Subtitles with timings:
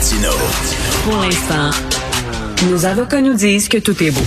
[0.00, 0.30] Martineau.
[1.04, 1.70] Pour l'instant,
[2.70, 4.24] nos avocats nous disent que tout est beau.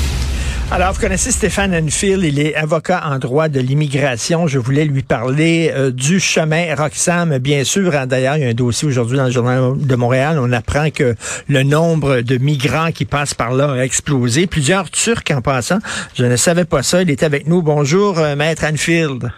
[0.70, 4.46] Alors, vous connaissez Stéphane Enfield, il est avocat en droit de l'immigration.
[4.46, 7.96] Je voulais lui parler euh, du chemin Roxham, bien sûr.
[7.96, 10.38] Hein, d'ailleurs, il y a un dossier aujourd'hui dans le journal de Montréal.
[10.40, 11.16] On apprend que
[11.50, 14.46] le nombre de migrants qui passent par là a explosé.
[14.46, 15.80] Plusieurs Turcs en passant.
[16.14, 17.02] Je ne savais pas ça.
[17.02, 17.64] Il est avec nous.
[17.64, 19.32] Bonjour, euh, Maître Enfield.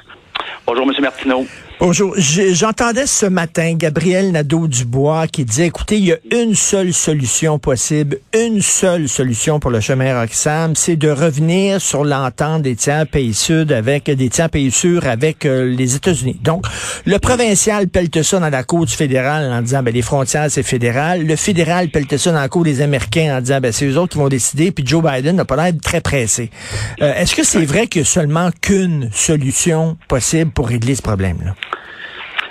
[0.67, 1.01] Bonjour, M.
[1.01, 1.47] Martineau.
[1.77, 2.15] Bonjour.
[2.17, 8.19] J'entendais ce matin Gabriel Nadeau-Dubois qui disait, écoutez, il y a une seule solution possible,
[8.33, 13.33] une seule solution pour le chemin Roxham, c'est de revenir sur l'entente des tiers pays
[13.33, 16.39] sud avec des tiers pays sûrs avec euh, les États-Unis.
[16.41, 16.65] Donc,
[17.05, 20.63] le provincial pelte ça dans la cour du fédéral en disant, ben, les frontières, c'est
[20.63, 21.27] fédéral.
[21.27, 24.13] Le fédéral pelte ça dans la cour des Américains en disant, ben, c'est eux autres
[24.13, 26.51] qui vont décider, puis Joe Biden n'a pas l'air très pressé.
[27.01, 31.01] Euh, est-ce que c'est vrai qu'il y a seulement qu'une solution possible pour régler ce
[31.01, 31.53] problème-là?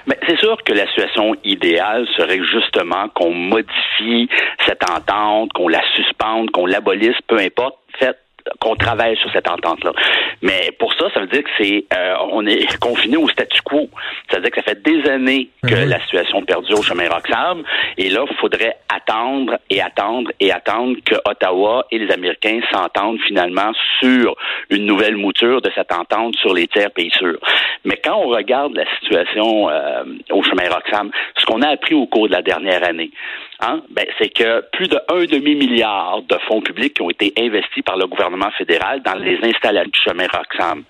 [0.06, 4.28] Mais c'est sûr que la situation idéale serait justement qu'on modifie
[4.66, 7.78] cette entente, qu'on la suspende, qu'on l'abolisse, peu importe.
[8.60, 9.92] Qu'on travaille sur cette entente-là.
[10.42, 13.88] Mais pour ça, ça veut dire que c'est euh, on est confiné au statu quo.
[14.30, 15.88] Ça veut dire que ça fait des années que mhm.
[15.88, 17.62] la situation perdure au chemin Roxham.
[17.96, 23.20] Et là, il faudrait attendre et attendre et attendre que Ottawa et les Américains s'entendent
[23.26, 24.36] finalement sur
[24.70, 27.38] une nouvelle mouture de cette entente sur les tiers pays sûrs.
[27.84, 32.06] Mais quand on regarde la situation euh, au chemin Roxham, ce qu'on a appris au
[32.06, 33.10] cours de la dernière année,
[33.60, 37.82] hein, ben, c'est que plus de un demi-milliard de fonds publics qui ont été investis
[37.82, 40.84] par le gouvernement fédéral dans les installations du chemin Roxham.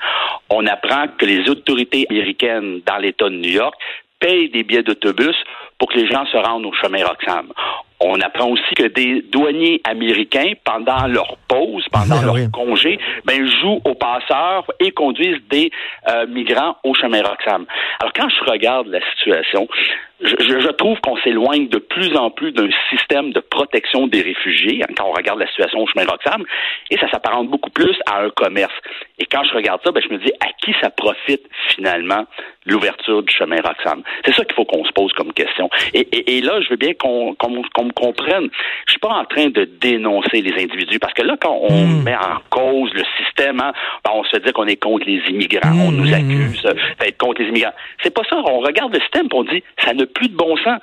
[0.50, 3.74] On apprend que les autorités américaines dans l'État de New York
[4.20, 5.36] payent des billets d'autobus
[5.78, 7.52] pour que les gens se rendent au chemin Roxham.
[8.00, 13.80] On apprend aussi que des douaniers américains, pendant leur pause, pendant leur congé, ben, jouent
[13.84, 15.70] aux passeurs et conduisent des
[16.08, 17.66] euh, migrants au chemin Roxham.
[18.00, 19.68] Alors, quand je regarde la situation,
[20.20, 24.80] je, je trouve qu'on s'éloigne de plus en plus d'un système de protection des réfugiés,
[24.82, 26.44] hein, quand on regarde la situation au chemin Roxham,
[26.90, 28.74] et ça s'apparente beaucoup plus à un commerce.
[29.18, 32.27] Et quand je regarde ça, ben, je me dis, à qui ça profite finalement
[32.66, 34.02] l'ouverture du chemin Roxham?
[34.24, 35.68] C'est ça qu'il faut qu'on se pose comme question.
[35.92, 37.34] Et, et, là, je veux bien qu'on
[37.84, 38.48] me comprenne.
[38.86, 42.02] Je suis pas en train de dénoncer les individus, parce que là, quand on hmm.
[42.02, 43.72] met en cause le système, hein,
[44.05, 46.14] ben, on se dit qu'on est contre les immigrants, on nous hmm.
[46.14, 46.62] accuse
[47.00, 47.74] d'être contre les immigrants.
[48.02, 48.36] C'est pas ça.
[48.36, 50.78] On regarde le système, et on dit, ça n'a plus de bon sens.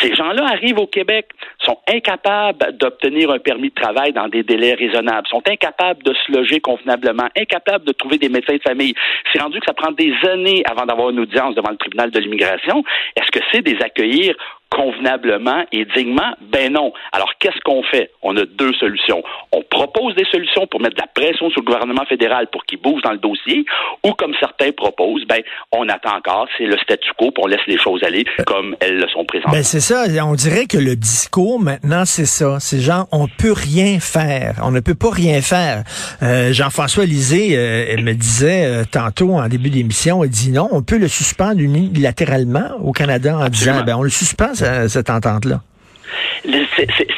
[0.00, 1.28] Ces gens-là arrivent au Québec,
[1.64, 6.32] sont incapables d'obtenir un permis de travail dans des délais raisonnables, sont incapables de se
[6.32, 8.94] loger convenablement, incapables de trouver des médecins de famille.
[9.32, 12.18] C'est rendu que ça prend des années avant d'avoir une audience devant le tribunal de
[12.18, 12.84] l'immigration.
[13.16, 14.34] Est-ce que c'est des accueillir
[14.70, 16.34] convenablement et dignement?
[16.52, 16.92] Ben non.
[17.12, 18.10] Alors, qu'est-ce qu'on fait?
[18.22, 19.22] On a deux solutions.
[19.52, 22.80] On propose des solutions pour mettre de la pression sur le gouvernement fédéral pour qu'il
[22.80, 23.64] bouge dans le dossier,
[24.04, 25.40] ou comme certains proposent, ben,
[25.72, 28.98] on attend encore, c'est le statu quo, puis on laisse les choses aller comme elles
[28.98, 29.52] le sont présentes.
[29.52, 30.04] Ben, c'est ça.
[30.24, 32.58] On dirait que le discours, maintenant, c'est ça.
[32.60, 34.60] C'est genre, on peut rien faire.
[34.62, 35.84] On ne peut pas rien faire.
[36.22, 40.82] Euh, Jean-François Lisée euh, me disait euh, tantôt, en début d'émission, il dit non, on
[40.82, 44.54] peut le suspendre unilatéralement au Canada en disant, ben, on le suspend
[44.88, 45.60] cette entente-là?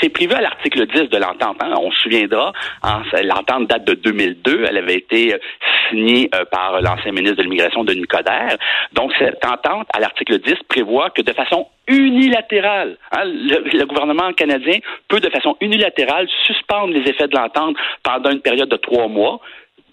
[0.00, 1.56] C'est prévu à l'article 10 de l'entente.
[1.60, 1.74] Hein.
[1.78, 2.52] On se souviendra,
[3.22, 4.64] l'entente date de 2002.
[4.68, 5.38] Elle avait été euh,
[5.88, 8.56] signée euh, par l'ancien ministre de l'Immigration, Denis Coderre.
[8.92, 14.78] Donc, cette entente, à l'article 10, prévoit que de façon unilatérale, hein, le, gouvernement canadien
[15.08, 19.40] peut de façon unilatérale suspendre les effets de l'entente pendant une période de trois mois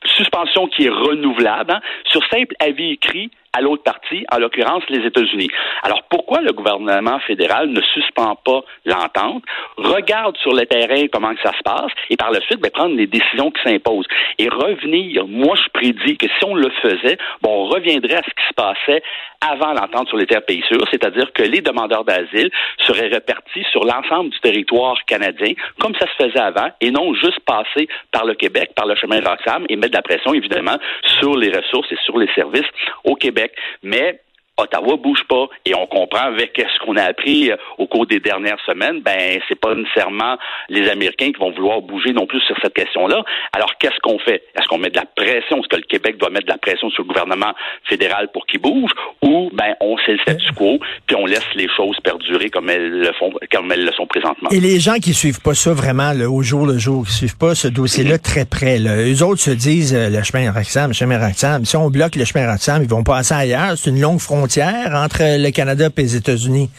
[0.08, 5.06] suspension qui est renouvelable, hein, sur simple avis écrit à l'autre partie, en l'occurrence les
[5.06, 5.50] États-Unis.
[5.82, 9.44] Alors pourquoi le gouvernement fédéral ne suspend pas l'entente,
[9.78, 13.08] regarde sur le terrain comment ça se passe et par la suite ben, prendre les
[13.08, 14.08] décisions qui s'imposent
[14.38, 15.28] et revenir.
[15.28, 18.54] Moi, je prédis que si on le faisait, bon, on reviendrait à ce qui se
[18.54, 19.02] passait
[19.42, 22.50] avant l'entente sur les terres pays sûrs, c'est-à-dire que les demandeurs d'asile
[22.86, 27.40] seraient répartis sur l'ensemble du territoire canadien, comme ça se faisait avant, et non juste
[27.42, 30.78] passer par le Québec, par le chemin Roxham, et mettre de la pression, évidemment,
[31.20, 32.70] sur les ressources et sur les services
[33.04, 33.52] au Québec.
[33.84, 34.22] Mais
[34.58, 35.48] Ottawa bouge pas.
[35.66, 39.40] Et on comprend avec ce qu'on a appris euh, au cours des dernières semaines, ben
[39.48, 40.38] c'est pas nécessairement
[40.70, 43.24] les Américains qui vont vouloir bouger non plus sur cette question-là.
[43.54, 44.44] Alors qu'est-ce qu'on fait?
[44.58, 45.60] Est-ce qu'on met de la pression?
[45.60, 48.60] Est-ce que le Québec doit mettre de la pression sur le gouvernement fédéral pour qu'il
[48.60, 48.92] bouge?
[49.22, 53.00] Ou ben on sait le statu quo puis on laisse les choses perdurer comme elles
[53.00, 54.50] le font comme elles le sont présentement.
[54.52, 57.54] Et les gens qui suivent pas ça vraiment au jour le jour, qui suivent pas
[57.54, 61.20] ce dossier-là très près, là, eux autres se disent euh, le chemin Roxham, le chemin
[61.20, 64.47] Roxham, si on bloque le chemin Roxham, ils vont passer ailleurs, c'est une longue frontière
[64.48, 66.70] frontière entre le Canada et les États-Unis.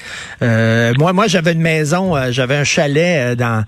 [0.41, 3.65] Euh, moi, moi, j'avais une maison, euh, j'avais un chalet dans,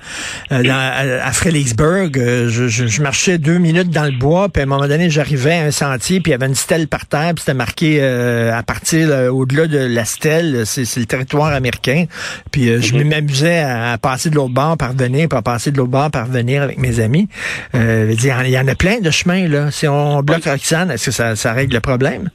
[0.51, 2.13] dans à Fredericksburg.
[2.15, 5.55] Je, je, je, marchais deux minutes dans le bois, puis à un moment donné, j'arrivais
[5.55, 8.63] à un sentier, puis il y avait une stèle par terre, puis c'était marqué à
[8.63, 12.07] partir au-delà de la stèle, c'est le territoire américain.
[12.51, 13.09] Puis je mhm.
[13.09, 16.79] m'amusais à, passer de l'autre bord, parvenir, puis à passer de l'autre bord, parvenir avec
[16.79, 17.29] mes amis.
[17.75, 19.71] Euh, il y en a plein de chemins là.
[19.71, 22.31] Si on bloque Roxane, est-ce que ça, ça règle le problème?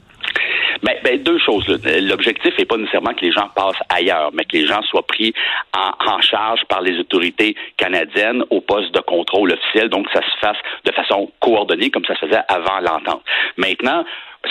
[0.83, 1.65] Ben, ben, deux choses.
[1.85, 5.33] L'objectif n'est pas nécessairement que les gens passent ailleurs, mais que les gens soient pris
[5.73, 10.39] en, charge par les autorités canadiennes au poste de contrôle officiel, donc que ça se
[10.39, 13.21] fasse de façon coordonnée comme ça se faisait avant l'entente.
[13.57, 14.03] Maintenant,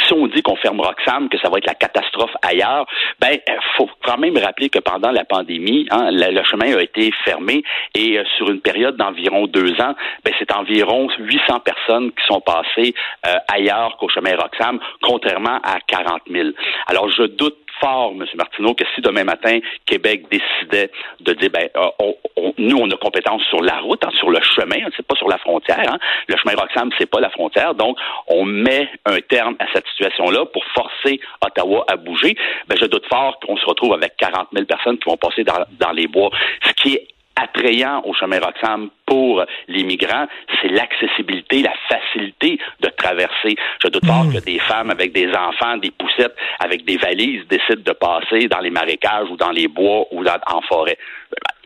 [0.06, 2.87] si on dit qu'on ferme Roxham, que ça va être la catastrophe ailleurs,
[3.20, 3.38] ben
[3.76, 7.62] faut quand même rappeler que pendant la pandémie, hein, le, chemin a été fermé
[7.94, 9.94] et euh, sur une période d'environ deux ans,
[10.25, 12.94] ben c'est environ 800 personnes qui sont passées
[13.26, 16.49] euh, ailleurs qu'au chemin Roxham, contrairement à 40 000.
[16.87, 18.25] Alors je doute fort, M.
[18.37, 20.91] Martineau, que si demain matin, Québec décidait
[21.21, 22.12] de dire, ben, euh,
[22.59, 25.38] nous, on a compétence sur la route, hein, sur le chemin, c'est pas sur la
[25.38, 25.85] frontière.
[25.88, 25.99] Hein.
[26.29, 27.75] Le chemin Roxham, c'est pas la frontière.
[27.75, 27.97] Donc,
[28.29, 32.37] on met un terme à cette situation-là pour forcer Ottawa à bouger.
[32.69, 35.65] Ben, je doute fort qu'on se retrouve avec 40 000 personnes qui vont passer dans,
[35.79, 36.31] dans les bois.
[36.65, 40.26] Ce qui est attrayant au chemin Roxham pour les migrants,
[40.60, 43.56] c'est l'accessibilité, la facilité de traverser.
[43.82, 44.34] Je doute pas hmm.
[44.34, 48.60] que des femmes avec des enfants, des poussettes, avec des valises décident de passer dans
[48.60, 50.98] les marécages ou dans les bois ou en forêt.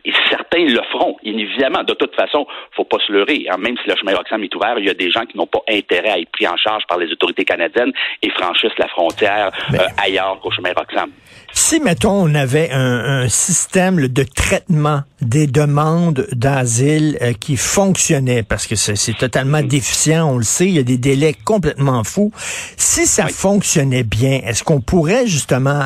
[0.05, 1.83] Et certains le feront, évidemment.
[1.83, 3.45] De toute façon, faut pas se leurrer.
[3.49, 3.57] Hein.
[3.59, 5.61] Même si le chemin Roxham est ouvert, il y a des gens qui n'ont pas
[5.69, 7.91] intérêt à être pris en charge par les autorités canadiennes
[8.21, 11.11] et franchissent la frontière euh, ailleurs qu'au chemin Roxham.
[11.51, 18.67] Si, mettons, on avait un, système de traitement des demandes d'asile euh, qui fonctionnait, parce
[18.67, 22.31] que c'est totalement déficient, on le sait, il y a des délais complètement fous.
[22.77, 25.81] Si ça fonctionnait bien, est-ce qu'on pourrait justement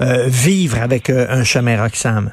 [0.00, 2.32] euh, vivre avec un chemin Roxham?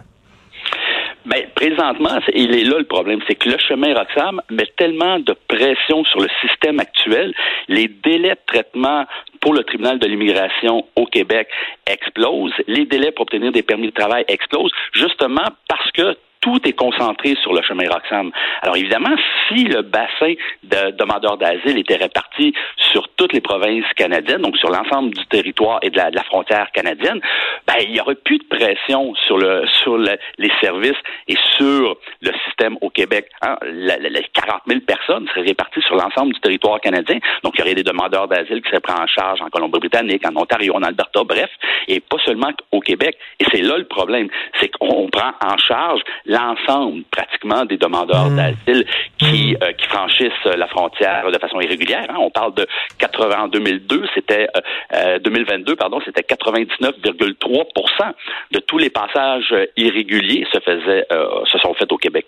[1.57, 6.06] Présentement, il est là le problème, c'est que le chemin Roxham met tellement de pression
[6.06, 7.33] sur le système actuel,
[7.68, 9.06] les délais de traitement
[9.42, 11.48] pour le tribunal de l'immigration au Québec
[11.88, 16.15] explosent, les délais pour obtenir des permis de travail explosent, justement parce que
[16.47, 18.31] tout est concentré sur le chemin Roxham.
[18.61, 19.15] Alors évidemment,
[19.47, 20.33] si le bassin
[20.63, 22.53] de demandeurs d'asile était réparti
[22.91, 27.19] sur toutes les provinces canadiennes, donc sur l'ensemble du territoire et de la, frontière canadienne,
[27.67, 30.97] ben, il n'y aurait plus de pression sur le sur les services
[31.27, 33.29] et sur le système au Québec.
[33.65, 37.17] Les 40 000 personnes seraient réparties sur l'ensemble du territoire canadien.
[37.44, 40.35] Donc il y aurait des demandeurs d'asile qui seraient pris en charge en Colombie-Britannique, en
[40.39, 41.49] Ontario, en Alberta, bref,
[41.88, 43.17] et pas seulement au Québec.
[43.39, 44.29] Et c'est là le problème,
[44.59, 46.01] c'est qu'on prend en charge
[46.38, 48.36] l'ensemble pratiquement des demandeurs mmh.
[48.36, 48.86] d'asile
[49.18, 49.63] qui, mmh.
[49.63, 52.06] euh, qui franchissent la frontière de façon irrégulière.
[52.10, 52.18] Hein.
[52.19, 52.68] On parle de
[53.00, 54.48] 80 en 2002, c'était
[54.94, 58.13] euh, 2022, euh, pardon, c'était 99,3%
[58.51, 62.28] de tous les passages irréguliers se faisaient, euh, se sont faits au Québec.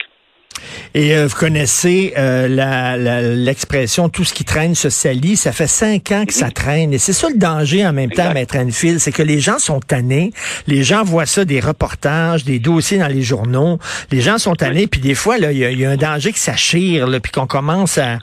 [0.96, 5.38] Et euh, vous connaissez euh, l'expression tout ce qui traîne se salit.
[5.38, 6.94] Ça fait cinq ans que ça traîne.
[6.94, 9.80] Et c'est ça le danger en même temps, Maître Anfield, c'est que les gens sont
[9.80, 10.32] tannés.
[10.68, 13.80] Les gens voient ça, des reportages, des dossiers dans les journaux.
[14.12, 14.88] Les gens sont tannés.
[14.88, 18.18] Puis des fois, il y, a un danger que ça chire, puis qu'on commence à,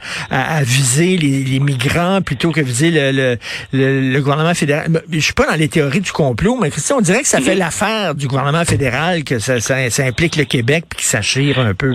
[0.62, 3.36] viser les, migrants plutôt que viser le,
[3.72, 5.02] le, gouvernement fédéral.
[5.10, 8.14] Je suis pas dans les théories du complot, mais on dirait que ça fait l'affaire
[8.14, 11.94] du gouvernement fédéral, que ça, ça, implique le Québec, puis que ça chire un peu.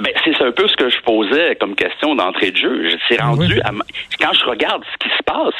[0.00, 2.88] Ben, c'est un peu ce que je posais comme question d'entrée de jeu.
[2.88, 3.70] Je suis rendu à,
[4.20, 5.54] quand je regarde ce qui se passe,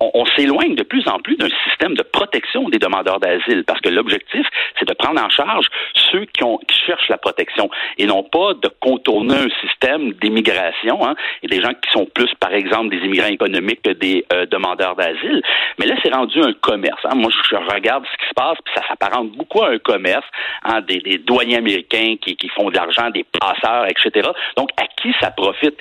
[0.00, 3.90] on, s'éloigne de plus en plus d'un système de protection des demandeurs d'asile parce que
[3.90, 4.46] l'objectif,
[4.78, 5.66] c'est de prendre en charge
[6.10, 11.06] ceux qui, ont, qui cherchent la protection et non pas de contourner un système d'immigration
[11.06, 14.46] hein, et des gens qui sont plus, par exemple, des immigrants économiques que des euh,
[14.46, 15.42] demandeurs d'asile.
[15.78, 17.00] Mais là, c'est rendu un commerce.
[17.04, 17.14] Hein.
[17.14, 20.26] Moi, je regarde ce qui se passe, puis ça s'apparente beaucoup à un commerce,
[20.64, 24.30] hein, des, des douaniers américains qui, qui font de l'argent, des passeurs etc.
[24.56, 25.76] Donc, à qui ça profite?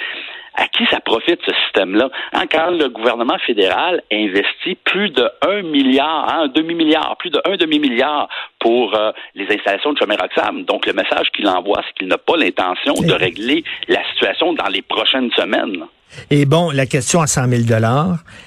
[0.55, 2.09] à qui ça profite ce système-là?
[2.33, 7.41] Hein, quand le gouvernement fédéral investit plus de un milliard, hein, un demi-milliard, plus de
[7.45, 8.29] un demi-milliard
[8.59, 10.63] pour euh, les installations de chemin Roxham.
[10.65, 14.67] Donc, le message qu'il envoie, c'est qu'il n'a pas l'intention de régler la situation dans
[14.67, 15.85] les prochaines semaines.
[16.29, 17.63] Et bon, la question à 100 000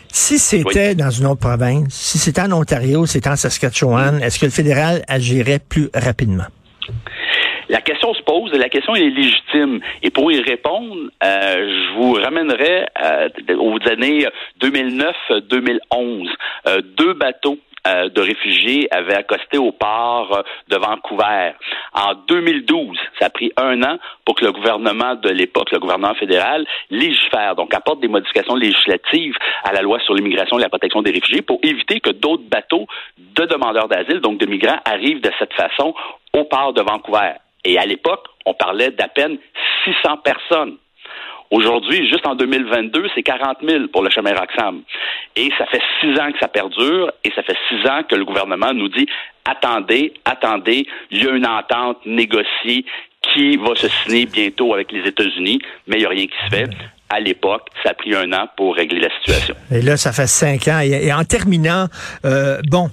[0.08, 4.46] si c'était dans une autre province, si c'était en Ontario, c'était en Saskatchewan, est-ce que
[4.46, 6.46] le fédéral agirait plus rapidement?
[7.68, 9.80] La question se pose et la question est légitime.
[10.02, 14.26] Et pour y répondre, euh, je vous ramènerai euh, aux années
[14.60, 16.28] 2009-2011.
[16.68, 21.52] Euh, deux bateaux de réfugiés avaient accosté au port de Vancouver.
[21.94, 26.14] En 2012, ça a pris un an pour que le gouvernement de l'époque, le gouvernement
[26.14, 31.00] fédéral, légifère, donc apporte des modifications législatives à la loi sur l'immigration et la protection
[31.00, 35.30] des réfugiés pour éviter que d'autres bateaux de demandeurs d'asile, donc de migrants, arrivent de
[35.38, 35.94] cette façon
[36.34, 37.34] au port de Vancouver.
[37.66, 39.38] Et à l'époque, on parlait d'à peine
[39.84, 40.76] 600 personnes.
[41.50, 44.82] Aujourd'hui, juste en 2022, c'est 40 000 pour le chemin Roxham.
[45.34, 48.24] Et ça fait six ans que ça perdure et ça fait six ans que le
[48.24, 49.06] gouvernement nous dit
[49.44, 52.84] attendez, attendez, il y a une entente négociée
[53.34, 56.56] qui va se signer bientôt avec les États-Unis, mais il n'y a rien qui se
[56.56, 56.70] fait
[57.08, 59.54] à l'époque, ça a pris un an pour régler la situation.
[59.70, 60.80] Et là, ça fait cinq ans.
[60.80, 61.86] Et, en terminant,
[62.24, 62.90] euh, bon,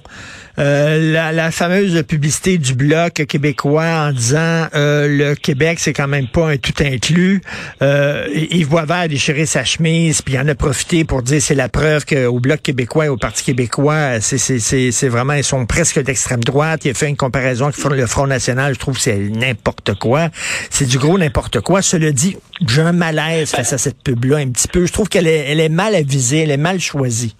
[0.58, 6.06] euh, la, la, fameuse publicité du bloc québécois en disant euh, le Québec, c'est quand
[6.06, 7.40] même pas un tout inclus.
[7.82, 11.68] Euh, Yves Boisvert a déchiré sa chemise, puis en a profité pour dire c'est la
[11.68, 16.84] preuve qu'au bloc québécois et au Parti québécois, c'est vraiment, ils sont presque d'extrême droite.
[16.84, 18.74] Il a fait une comparaison avec le Front National.
[18.74, 20.28] Je trouve c'est n'importe quoi.
[20.70, 21.82] C'est du gros n'importe quoi.
[21.82, 24.86] Cela dit, j'ai un malaise face à cette pub-là un petit peu.
[24.86, 27.34] Je trouve qu'elle est, elle est mal avisée, elle est mal choisie.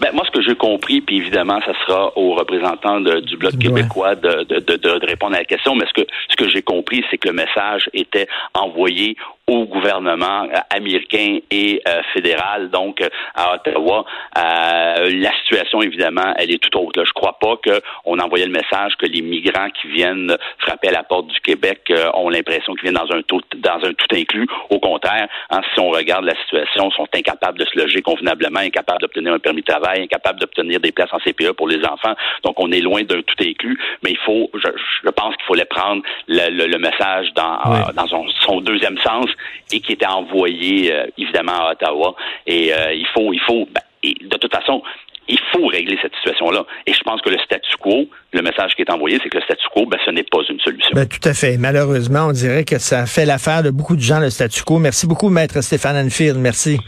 [0.00, 4.44] Ben, moi, que j'ai compris, puis évidemment, ça sera aux représentants du Bloc québécois de,
[4.44, 7.18] de, de, de, répondre à la question, mais ce que, ce que j'ai compris, c'est
[7.18, 13.54] que le message était envoyé au gouvernement euh, américain et euh, fédéral, donc euh, à
[13.54, 14.04] Ottawa.
[14.34, 16.98] la situation, évidemment, elle est tout autre.
[16.98, 17.04] Là.
[17.06, 21.02] Je crois pas qu'on envoyait le message que les migrants qui viennent frapper à la
[21.02, 24.46] porte du Québec ont l'impression qu'ils viennent dans un tout dans un tout inclus.
[24.70, 28.60] Au contraire, hein, si on regarde la situation, ils sont incapables de se loger convenablement,
[28.60, 32.14] incapables d'obtenir un permis de travail, incapables d'obtenir des places en CPE pour les enfants.
[32.44, 33.78] Donc, on est loin d'un tout inclus.
[34.02, 34.68] Mais il faut, je,
[35.04, 37.58] je pense qu'il fallait prendre le, le, message dans,
[37.94, 39.26] dans son, son deuxième sens
[39.72, 42.14] et qui était envoyé euh, évidemment à Ottawa.
[42.46, 44.82] Et euh, il faut, il faut, ben, de toute façon,
[45.28, 46.64] il faut régler cette situation-là.
[46.86, 49.44] Et je pense que le statu quo, le message qui est envoyé, c'est que le
[49.44, 50.90] statu quo, ben, ce n'est pas une solution.
[50.92, 51.56] Ben, tout à fait.
[51.56, 54.78] Malheureusement, on dirait que ça fait l'affaire de beaucoup de gens, le statu quo.
[54.78, 56.36] Merci beaucoup, Maître Stéphane Anfield.
[56.38, 56.78] Merci.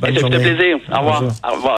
[0.00, 0.38] Bonne journée.
[0.38, 0.78] plaisir.
[0.92, 1.22] Au revoir.
[1.22, 1.76] Au revoir.